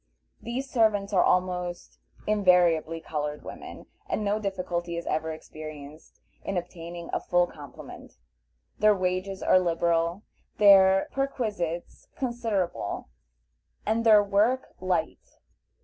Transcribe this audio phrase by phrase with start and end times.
[0.41, 7.11] These servants are almost invariably colored women, and no difficulty is ever experienced in obtaining
[7.13, 8.13] a full complement.
[8.79, 10.23] Their wages are liberal,
[10.57, 13.09] their perquisites considerable,
[13.85, 15.37] and their work light.